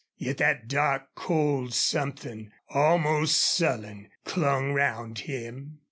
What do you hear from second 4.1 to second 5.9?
clung round him.